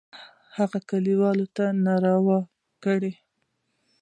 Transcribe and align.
هغه 0.57 0.79
کلیوالو 0.89 1.45
ته 1.55 1.63
نارې 1.85 2.15
کړې. 2.83 3.13